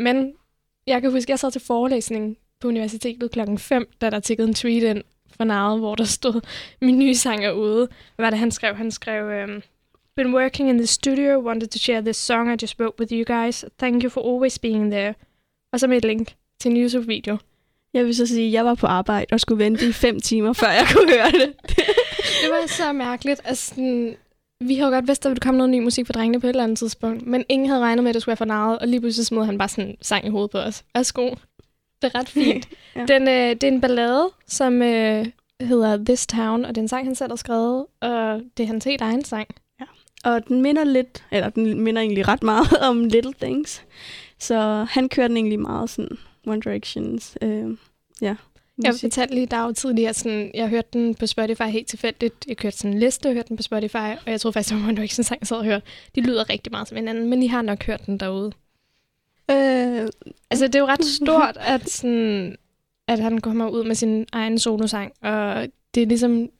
Men 0.00 0.32
jeg 0.86 1.02
kan 1.02 1.10
huske, 1.10 1.26
at 1.26 1.30
jeg 1.30 1.38
sad 1.38 1.50
til 1.50 1.60
forelæsning 1.60 2.36
på 2.60 2.68
universitetet 2.68 3.30
klokken 3.30 3.58
5, 3.58 3.88
da 4.00 4.10
der 4.10 4.20
tikkede 4.20 4.48
en 4.48 4.54
tweet 4.54 4.82
ind 4.82 5.02
fra 5.36 5.44
Navet, 5.44 5.78
hvor 5.78 5.94
der 5.94 6.04
stod, 6.04 6.40
min 6.80 6.98
nye 6.98 7.14
sang 7.14 7.44
er 7.44 7.52
ude. 7.52 7.88
Hvad 8.16 8.26
var 8.26 8.30
det, 8.30 8.38
han 8.38 8.50
skrev? 8.50 8.74
Han 8.74 8.90
skrev, 8.90 9.44
um, 9.44 9.62
Been 10.16 10.34
working 10.34 10.68
in 10.68 10.78
the 10.78 10.86
studio, 10.86 11.40
wanted 11.40 11.68
to 11.68 11.78
share 11.78 12.02
this 12.02 12.16
song 12.16 12.52
I 12.52 12.56
just 12.62 12.80
wrote 12.80 12.98
with 13.00 13.12
you 13.12 13.24
guys. 13.24 13.64
Thank 13.78 14.02
you 14.02 14.10
for 14.10 14.34
always 14.34 14.58
being 14.58 14.92
there. 14.92 15.14
Og 15.72 15.80
så 15.80 15.86
med 15.86 15.96
et 15.96 16.04
link 16.04 16.34
til 16.60 16.70
en 16.70 16.76
YouTube-video. 16.76 17.38
Jeg 17.94 18.04
vil 18.04 18.14
så 18.14 18.26
sige, 18.26 18.46
at 18.46 18.52
jeg 18.52 18.64
var 18.64 18.74
på 18.74 18.86
arbejde 18.86 19.26
og 19.32 19.40
skulle 19.40 19.64
vente 19.64 19.88
i 19.88 19.92
fem 19.92 20.20
timer, 20.20 20.52
før 20.52 20.68
jeg 20.68 20.86
kunne 20.92 21.12
høre 21.12 21.30
det. 21.30 21.54
Det 22.42 22.50
var 22.50 22.66
så 22.66 22.92
mærkeligt. 22.92 23.40
Altså, 23.44 23.66
sådan, 23.66 24.16
vi 24.60 24.76
havde 24.76 24.90
godt 24.92 25.08
vidst, 25.08 25.20
at 25.20 25.24
der 25.24 25.30
ville 25.30 25.40
komme 25.40 25.58
noget 25.58 25.70
ny 25.70 25.78
musik 25.78 26.06
for 26.06 26.12
drengene 26.12 26.40
på 26.40 26.46
et 26.46 26.50
eller 26.50 26.64
andet 26.64 26.78
tidspunkt, 26.78 27.26
men 27.26 27.44
ingen 27.48 27.68
havde 27.68 27.80
regnet 27.80 28.02
med, 28.02 28.10
at 28.10 28.14
det 28.14 28.22
skulle 28.22 28.30
være 28.30 28.36
for 28.36 28.44
narret, 28.44 28.78
og 28.78 28.88
lige 28.88 29.00
pludselig 29.00 29.26
smed 29.26 29.44
han 29.44 29.58
bare 29.58 29.68
sådan 29.68 29.96
sang 30.02 30.26
i 30.26 30.30
hovedet 30.30 30.50
på 30.50 30.58
os. 30.58 30.84
Værsgo. 30.94 31.30
Det 32.02 32.14
er 32.14 32.18
ret 32.18 32.28
fint. 32.38 32.68
Ja. 32.96 33.00
ja. 33.00 33.06
den, 33.06 33.22
øh, 33.22 33.50
det 33.50 33.64
er 33.64 33.68
en 33.68 33.80
ballade, 33.80 34.30
som 34.46 34.82
øh, 34.82 35.26
hedder 35.60 36.04
This 36.04 36.26
Town, 36.26 36.64
og 36.64 36.68
det 36.68 36.76
er 36.78 36.82
en 36.82 36.88
sang, 36.88 37.06
han 37.06 37.14
selv 37.14 37.30
har 37.30 37.36
skrevet, 37.36 37.86
og 38.00 38.42
det 38.56 38.62
er 38.62 38.66
hans 38.66 38.84
helt 38.84 39.00
egen 39.02 39.24
sang. 39.24 39.48
Og 40.24 40.48
den 40.48 40.62
minder 40.62 40.84
lidt, 40.84 41.24
eller 41.30 41.48
den 41.48 41.80
minder 41.80 42.02
egentlig 42.02 42.28
ret 42.28 42.42
meget 42.42 42.78
om 42.88 43.04
Little 43.04 43.32
Things. 43.40 43.84
Så 44.38 44.86
han 44.90 45.08
kører 45.08 45.28
den 45.28 45.36
egentlig 45.36 45.60
meget 45.60 45.90
sådan 45.90 46.18
One 46.46 46.60
Directions. 46.60 47.38
Øh, 47.42 47.76
ja, 48.20 48.36
Jeg 48.82 48.90
musik. 48.92 49.00
fortalte 49.00 49.34
lige 49.34 49.46
dag 49.46 49.74
tidligere, 49.74 50.14
sådan, 50.14 50.50
jeg 50.54 50.68
hørte 50.68 50.88
den 50.92 51.14
på 51.14 51.26
Spotify 51.26 51.62
helt 51.62 51.88
tilfældigt. 51.88 52.34
Jeg 52.48 52.56
kørte 52.56 52.76
sådan 52.76 52.92
en 52.92 53.00
liste 53.00 53.26
og 53.26 53.32
hørte 53.32 53.48
den 53.48 53.56
på 53.56 53.62
Spotify, 53.62 53.96
og 53.96 54.26
jeg 54.26 54.40
troede 54.40 54.52
faktisk, 54.52 54.74
det 54.74 54.82
var 54.82 54.88
One 54.88 54.96
Direction 54.96 55.24
sang, 55.24 55.40
jeg 55.40 55.46
sad 55.46 55.56
og 55.56 55.64
hørte. 55.64 55.86
De 56.14 56.20
lyder 56.20 56.50
rigtig 56.50 56.70
meget 56.72 56.88
som 56.88 56.96
hinanden, 56.96 57.30
men 57.30 57.42
I 57.42 57.46
har 57.46 57.62
nok 57.62 57.84
hørt 57.84 58.06
den 58.06 58.20
derude. 58.20 58.52
Øh, 59.50 60.08
Altså, 60.50 60.66
det 60.66 60.74
er 60.74 60.78
jo 60.78 60.86
ret 60.86 61.04
stort, 61.04 61.56
at, 61.60 61.90
sådan, 61.90 62.56
at 63.08 63.18
han 63.18 63.40
kommer 63.40 63.68
ud 63.68 63.84
med 63.84 63.94
sin 63.94 64.26
egen 64.32 64.58
solosang, 64.58 65.12
og 65.22 65.68
det 65.94 66.02
er 66.02 66.06
ligesom 66.06 66.50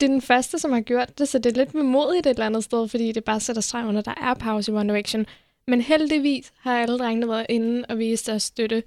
det 0.00 0.06
er 0.06 0.10
den 0.10 0.22
første, 0.22 0.58
som 0.58 0.72
har 0.72 0.80
gjort 0.80 1.18
det, 1.18 1.28
så 1.28 1.38
det 1.38 1.52
er 1.52 1.64
lidt 1.64 1.74
modigt 1.74 2.26
et 2.26 2.30
eller 2.30 2.46
andet 2.46 2.64
sted, 2.64 2.88
fordi 2.88 3.12
det 3.12 3.24
bare 3.24 3.40
sætter 3.40 3.62
streg 3.62 3.86
under, 3.86 4.00
der 4.00 4.14
er 4.22 4.34
pause 4.34 4.72
i 4.72 4.74
One 4.74 4.92
Direction. 4.92 5.26
Men 5.66 5.80
heldigvis 5.80 6.52
har 6.58 6.78
alle 6.78 6.98
drengene 6.98 7.28
været 7.28 7.46
inde 7.48 7.84
og 7.88 7.98
vist 7.98 8.26
deres 8.26 8.42
støtte 8.42 8.82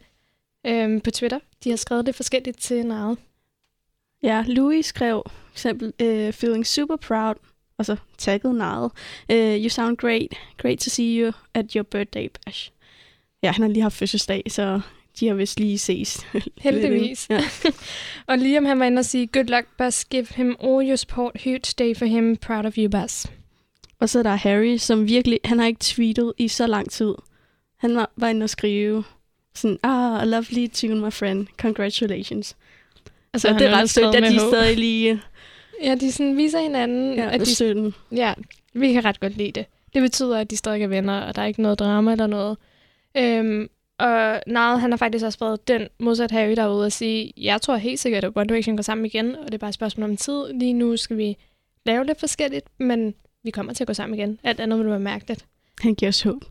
øhm, 0.65 1.01
på 1.01 1.11
Twitter. 1.11 1.39
De 1.63 1.69
har 1.69 1.77
skrevet 1.77 2.05
det 2.05 2.15
forskelligt 2.15 2.59
til 2.59 2.85
Nile. 2.85 3.17
Ja, 4.23 4.43
Louis 4.47 4.85
skrev 4.85 5.23
for 5.27 5.55
eksempel, 5.55 5.93
uh, 6.03 6.33
feeling 6.33 6.67
super 6.67 6.95
proud, 6.95 7.35
og 7.77 7.85
så 7.85 7.95
tagget 8.17 8.55
Nile. 8.55 8.89
Uh, 9.29 9.63
you 9.63 9.69
sound 9.69 9.97
great. 9.97 10.33
Great 10.57 10.79
to 10.79 10.89
see 10.89 11.19
you 11.19 11.31
at 11.53 11.73
your 11.73 11.83
birthday 11.83 12.27
bash. 12.45 12.71
Ja, 13.43 13.51
han 13.51 13.61
har 13.61 13.69
lige 13.69 13.81
haft 13.81 13.95
fødselsdag, 13.95 14.43
så 14.47 14.81
de 15.19 15.27
har 15.27 15.33
vist 15.33 15.59
lige 15.59 15.77
ses. 15.77 16.27
Heldigvis. 16.61 17.29
ja. 17.29 17.41
og 18.27 18.37
Liam 18.37 18.65
han 18.65 18.79
var 18.79 18.85
inde 18.85 18.99
og 18.99 19.05
sige, 19.05 19.27
good 19.27 19.45
luck, 19.45 19.67
Buzz. 19.77 20.05
Give 20.05 20.25
him 20.29 20.55
all 20.59 20.87
your 20.87 20.95
support. 20.95 21.41
Huge 21.43 21.73
day 21.79 21.95
for 21.95 22.05
him. 22.05 22.37
Proud 22.37 22.65
of 22.65 22.73
you, 22.77 22.89
Buzz. 22.89 23.25
Og 23.99 24.09
så 24.09 24.19
er 24.19 24.23
der 24.23 24.35
Harry, 24.35 24.77
som 24.77 25.07
virkelig, 25.07 25.39
han 25.45 25.59
har 25.59 25.65
ikke 25.65 25.79
tweetet 25.81 26.33
i 26.37 26.47
så 26.47 26.67
lang 26.67 26.91
tid. 26.91 27.15
Han 27.77 27.95
var, 27.95 28.11
var 28.15 28.27
inde 28.27 28.43
og 28.43 28.49
skrive 28.49 29.03
sådan, 29.55 29.79
ah, 29.83 30.21
a 30.21 30.25
lovely 30.25 30.67
tune, 30.67 31.01
my 31.05 31.11
friend. 31.11 31.47
Congratulations. 31.57 32.55
Altså, 33.33 33.47
så 33.47 33.53
det 33.53 33.67
er 33.67 33.71
ret 33.71 33.89
sødt, 33.89 34.15
at 34.15 34.23
de 34.23 34.39
stadig 34.39 34.77
lige... 34.77 35.21
Ja, 35.83 35.95
de 35.95 36.11
sådan 36.11 36.37
viser 36.37 36.59
hinanden, 36.59 37.15
ja, 37.15 37.29
at 37.29 37.39
de, 37.39 37.55
støtten. 37.55 37.93
Ja, 38.11 38.33
vi 38.73 38.93
kan 38.93 39.05
ret 39.05 39.19
godt 39.19 39.37
lide 39.37 39.51
det. 39.51 39.65
Det 39.93 40.01
betyder, 40.01 40.39
at 40.39 40.51
de 40.51 40.57
stadig 40.57 40.83
er 40.83 40.87
venner, 40.87 41.19
og 41.19 41.35
der 41.35 41.41
er 41.41 41.45
ikke 41.45 41.61
noget 41.61 41.79
drama 41.79 42.11
eller 42.11 42.27
noget. 42.27 42.57
Øhm, 43.17 43.69
og 43.99 44.41
Niall, 44.47 44.79
han 44.79 44.91
har 44.91 44.97
faktisk 44.97 45.25
også 45.25 45.39
været 45.39 45.67
den 45.67 45.87
modsat 45.99 46.31
Harry 46.31 46.53
derude 46.55 46.85
og 46.85 46.91
sige, 46.91 47.33
jeg 47.37 47.61
tror 47.61 47.75
helt 47.75 47.99
sikkert, 47.99 48.23
at 48.23 48.31
One 48.35 48.47
Direction 48.47 48.77
går 48.77 48.81
sammen 48.81 49.05
igen, 49.05 49.35
og 49.35 49.45
det 49.45 49.53
er 49.53 49.57
bare 49.57 49.69
et 49.69 49.75
spørgsmål 49.75 50.09
om 50.09 50.17
tid. 50.17 50.53
Lige 50.53 50.73
nu 50.73 50.97
skal 50.97 51.17
vi 51.17 51.37
lave 51.85 52.05
lidt 52.05 52.19
forskelligt, 52.19 52.67
men 52.77 53.13
vi 53.43 53.51
kommer 53.51 53.73
til 53.73 53.83
at 53.83 53.87
gå 53.87 53.93
sammen 53.93 54.19
igen. 54.19 54.39
Alt 54.43 54.59
andet 54.59 54.79
vil 54.79 54.89
være 54.89 54.99
mærkeligt. 54.99 55.45
Han 55.81 55.95
giver 55.95 56.09
os 56.09 56.21
håb. 56.21 56.43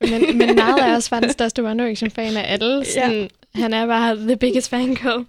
Men, 0.00 0.38
men 0.38 0.48
Niall 0.48 0.78
er 0.80 0.94
også 0.94 1.10
bare 1.10 1.20
den 1.20 1.32
største 1.32 1.62
One 1.62 1.82
Direction-fan 1.82 2.36
af 2.36 2.52
alle. 2.52 2.84
Sådan. 2.84 3.30
Han 3.54 3.72
er 3.72 3.86
bare 3.86 4.16
the 4.16 4.36
biggest 4.36 4.70
fan 4.70 4.94
girl. 4.94 5.26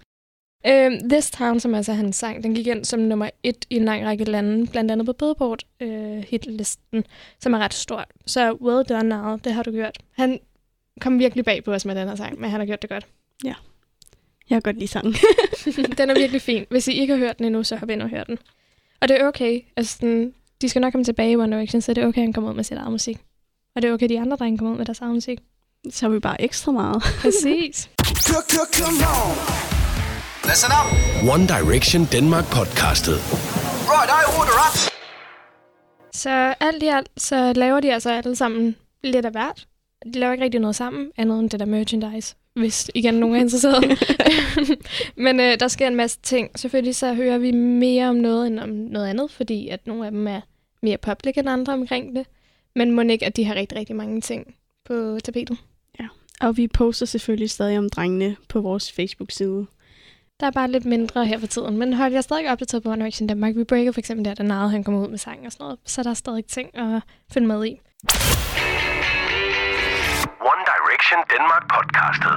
Um, 0.68 1.08
This 1.08 1.30
Town, 1.30 1.60
som 1.60 1.74
altså 1.74 1.92
han 1.92 2.12
sang, 2.12 2.42
den 2.42 2.54
gik 2.54 2.66
ind 2.66 2.84
som 2.84 3.00
nummer 3.00 3.30
et 3.42 3.66
i 3.70 3.76
en 3.76 3.84
lang 3.84 4.06
række 4.06 4.24
lande, 4.24 4.66
blandt 4.66 4.90
andet 4.90 5.06
på 5.06 5.12
Billboard 5.12 5.62
uh, 5.80 6.18
hitlisten, 6.18 7.04
som 7.40 7.54
er 7.54 7.58
ret 7.58 7.74
stort. 7.74 8.06
Så 8.26 8.52
well 8.52 8.84
done, 8.88 9.08
Niall, 9.08 9.40
det 9.44 9.52
har 9.52 9.62
du 9.62 9.70
gjort. 9.70 9.98
Han 10.12 10.40
kom 11.00 11.18
virkelig 11.18 11.44
bag 11.44 11.64
på 11.64 11.72
os 11.72 11.84
med 11.84 11.94
den 11.94 12.08
her 12.08 12.14
sang, 12.14 12.40
men 12.40 12.50
han 12.50 12.60
har 12.60 12.66
gjort 12.66 12.82
det 12.82 12.90
godt. 12.90 13.06
Ja. 13.44 13.54
Jeg 14.50 14.56
har 14.56 14.60
godt 14.60 14.76
lide 14.76 14.88
sangen. 14.88 15.14
den 15.98 16.10
er 16.10 16.14
virkelig 16.14 16.42
fin. 16.42 16.66
Hvis 16.70 16.88
I 16.88 16.92
ikke 16.92 17.12
har 17.12 17.18
hørt 17.18 17.38
den 17.38 17.46
endnu, 17.46 17.62
så 17.64 17.76
har 17.76 17.86
vi 17.86 17.92
endnu 17.92 18.08
hørt 18.08 18.26
den. 18.26 18.38
Og 19.00 19.08
det 19.08 19.20
er 19.20 19.26
okay. 19.26 19.60
Altså, 19.76 19.98
den, 20.00 20.34
de 20.60 20.68
skal 20.68 20.80
nok 20.80 20.92
komme 20.92 21.04
tilbage 21.04 21.30
i 21.30 21.36
One 21.36 21.56
Direction, 21.56 21.80
så 21.80 21.94
det 21.94 22.02
er 22.02 22.06
okay, 22.06 22.20
at 22.20 22.24
han 22.24 22.32
kommer 22.32 22.50
ud 22.50 22.56
med 22.56 22.64
sit 22.64 22.76
eget 22.76 22.92
musik. 22.92 23.18
Og 23.78 23.82
det 23.82 23.88
er 23.88 23.94
okay, 23.94 24.04
at 24.04 24.10
de 24.10 24.20
andre 24.20 24.36
drenge 24.36 24.58
kommer 24.58 24.72
ud 24.72 24.78
med 24.78 24.86
deres 24.86 25.00
eget 25.00 25.14
musik. 25.14 25.38
Så 25.90 26.06
har 26.06 26.10
vi 26.10 26.18
bare 26.18 26.42
ekstra 26.42 26.72
meget. 26.72 27.02
Præcis. 27.22 27.90
Listen 30.48 30.70
up. 30.78 30.88
One 31.34 31.46
Direction 31.46 32.08
Denmark 32.12 32.44
podcastet. 32.44 33.18
Right, 33.92 34.10
I 34.20 34.22
order 34.38 34.56
up. 34.66 34.76
Så 36.14 36.54
alt 36.60 36.82
i 36.82 36.86
alt, 36.86 37.08
så 37.16 37.52
laver 37.52 37.80
de 37.80 37.92
altså 37.92 38.10
alle 38.10 38.36
sammen 38.36 38.76
lidt 39.04 39.26
af 39.26 39.32
hvert. 39.32 39.66
De 40.14 40.18
laver 40.18 40.32
ikke 40.32 40.44
rigtig 40.44 40.60
noget 40.60 40.76
sammen, 40.76 41.10
andet 41.16 41.40
end 41.40 41.50
det 41.50 41.60
der 41.60 41.66
merchandise, 41.66 42.34
hvis 42.54 42.90
igen 42.94 43.14
nogen 43.14 43.36
er 43.36 43.40
interesseret. 43.40 43.84
Men 45.24 45.40
øh, 45.40 45.60
der 45.60 45.68
sker 45.68 45.88
en 45.88 45.96
masse 45.96 46.18
ting. 46.22 46.58
Selvfølgelig 46.58 46.96
så 46.96 47.14
hører 47.14 47.38
vi 47.38 47.50
mere 47.52 48.08
om 48.08 48.16
noget 48.16 48.46
end 48.46 48.60
om 48.60 48.68
noget 48.68 49.06
andet, 49.06 49.30
fordi 49.30 49.68
at 49.68 49.86
nogle 49.86 50.04
af 50.06 50.10
dem 50.10 50.26
er 50.26 50.40
mere 50.82 50.98
public 50.98 51.34
end 51.36 51.48
andre 51.48 51.72
omkring 51.72 52.16
det. 52.16 52.26
Men 52.78 52.90
må 52.90 53.02
ikke, 53.02 53.26
at 53.26 53.36
de 53.36 53.44
har 53.44 53.54
rigtig, 53.54 53.78
rigtig 53.78 53.96
mange 53.96 54.20
ting 54.20 54.54
på 54.86 55.18
tapetet. 55.24 55.58
Ja, 56.00 56.06
og 56.40 56.56
vi 56.56 56.68
poster 56.68 57.06
selvfølgelig 57.06 57.50
stadig 57.50 57.78
om 57.78 57.90
drengene 57.90 58.36
på 58.48 58.60
vores 58.60 58.92
Facebook-side. 58.92 59.66
Der 60.40 60.46
er 60.46 60.50
bare 60.50 60.70
lidt 60.70 60.84
mindre 60.84 61.26
her 61.26 61.38
for 61.38 61.46
tiden, 61.46 61.76
men 61.76 61.92
hold 61.92 62.12
jeg 62.12 62.24
stadig 62.24 62.50
opdateret 62.50 62.82
på 62.82 62.90
One 62.90 63.00
Direction 63.00 63.26
Danmark. 63.26 63.56
Vi 63.56 63.64
breaker 63.64 63.92
for 63.92 63.98
eksempel 63.98 64.24
der, 64.24 64.34
da 64.34 64.42
Nile 64.42 64.70
han 64.70 64.84
kommer 64.84 65.00
ud 65.00 65.08
med 65.08 65.18
sang 65.18 65.46
og 65.46 65.52
sådan 65.52 65.64
noget, 65.64 65.78
så 65.84 66.02
der 66.02 66.10
er 66.10 66.14
stadig 66.14 66.44
ting 66.44 66.78
at 66.78 67.02
finde 67.32 67.48
med 67.48 67.66
i. 67.66 67.80
One 70.52 70.62
Direction 70.72 71.18
Denmark 71.32 71.64
podcastet. 71.74 72.36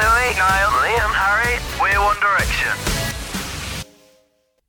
Louis, 0.00 0.32
Niall, 0.42 0.72
Liam, 0.84 1.12
Harry, 1.22 1.54
we're 1.80 2.00
One 2.10 2.20
Direction. 2.26 2.95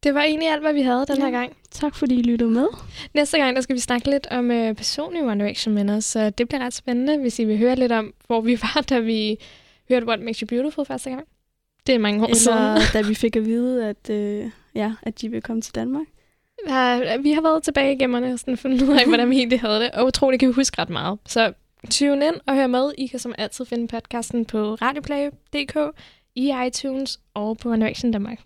Det 0.04 0.14
var 0.14 0.22
egentlig 0.22 0.50
alt, 0.50 0.62
hvad 0.62 0.74
vi 0.74 0.82
havde 0.82 1.06
den 1.06 1.22
her 1.22 1.32
gang. 1.32 1.58
Tak 1.72 1.96
fordi 1.96 2.16
I 2.16 2.22
lyttede 2.22 2.50
med. 2.50 2.68
Næste 3.14 3.38
gang 3.38 3.56
der 3.56 3.62
skal 3.62 3.76
vi 3.76 3.80
snakke 3.80 4.10
lidt 4.10 4.28
om 4.32 4.50
uh, 4.50 4.74
personlige 4.76 5.24
One 5.24 5.44
Direction 5.44 5.76
minder, 5.76 6.00
så 6.00 6.30
det 6.30 6.48
bliver 6.48 6.66
ret 6.66 6.74
spændende, 6.74 7.18
hvis 7.18 7.40
I 7.40 7.46
vil 7.46 7.58
høre 7.58 7.76
lidt 7.76 7.92
om, 7.92 8.14
hvor 8.28 8.42
vi 8.42 8.60
var, 8.62 8.82
da 8.90 9.00
vi 9.00 9.38
hørte 9.90 10.08
What 10.08 10.20
Makes 10.20 10.40
You 10.40 10.48
Beautiful 10.48 10.86
første 10.86 11.10
gang. 11.10 11.24
Det 11.88 11.96
er 11.96 12.00
mange 12.00 12.24
år 12.24 12.28
Eller 12.28 12.80
da 12.94 13.02
vi 13.02 13.16
fik 13.16 13.36
at 13.36 13.46
vide, 13.46 13.86
at, 13.86 14.10
øh, 14.10 14.52
ja, 14.76 14.94
at 15.04 15.22
de 15.22 15.30
vil 15.30 15.42
komme 15.42 15.62
til 15.62 15.76
Danmark. 15.76 16.06
Ja, 16.68 17.18
vi 17.18 17.32
har 17.32 17.42
været 17.42 17.64
tilbage 17.64 17.94
i 17.94 17.98
gemmerne 17.98 18.34
og 18.34 18.40
sådan 18.40 18.58
fundet 18.58 18.82
ud 18.82 18.98
af, 18.98 19.08
hvordan 19.08 19.30
vi 19.30 19.38
egentlig 19.38 19.62
havde 19.62 19.80
det, 19.80 19.92
og 19.92 20.06
utroligt 20.06 20.40
kan 20.40 20.50
vi 20.50 20.54
huske 20.54 20.82
ret 20.82 20.90
meget. 20.90 21.20
Så 21.26 21.54
tune 21.90 22.26
ind 22.26 22.36
og 22.46 22.56
hør 22.56 22.68
med. 22.68 22.92
I 22.98 23.08
kan 23.08 23.20
som 23.20 23.36
altid 23.38 23.66
finde 23.66 23.88
podcasten 23.88 24.46
på 24.46 24.74
radioplay.dk, 24.74 25.78
i 26.36 26.54
iTunes 26.68 27.20
og 27.34 27.58
på 27.58 27.70
One 27.70 27.86
Direction 27.86 28.12
Danmark. 28.12 28.40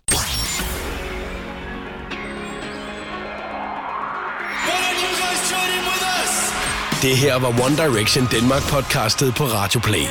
Det 7.02 7.16
her 7.16 7.38
var 7.38 7.48
One 7.48 7.76
Direction 7.76 8.28
Danmark 8.32 8.62
podcastet 8.62 9.34
på 9.34 9.44
Radio 9.44 9.80
Play. 9.80 10.06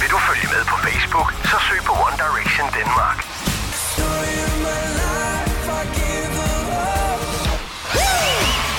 Vil 0.00 0.08
du 0.14 0.18
følge 0.28 0.48
med 0.54 0.62
på 0.72 0.76
Facebook, 0.86 1.32
så 1.44 1.56
søg 1.68 1.78
på 1.86 1.92
One 1.92 2.16
Direction 2.24 2.66
Danmark. 2.78 3.18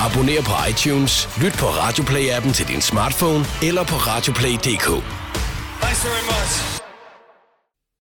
Abonner 0.00 0.42
på 0.42 0.54
iTunes, 0.70 1.28
lyt 1.42 1.52
på 1.58 1.66
Radio 1.66 2.04
Play-appen 2.04 2.52
til 2.52 2.68
din 2.68 2.80
smartphone 2.80 3.44
eller 3.62 3.84
på 3.84 3.96
radioplay.dk. 3.96 4.88
Thanks 5.80 6.04
very 6.04 6.24
much. 6.24 6.69